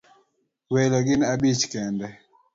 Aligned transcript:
Welo 0.71 0.99
gin 1.07 1.21
abich 1.31 1.63
kende 1.71 2.07